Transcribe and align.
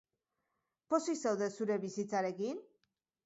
Pozik 0.93 1.19
zaude 1.27 1.49
zure 1.59 1.77
bizitzarekin? 1.85 2.65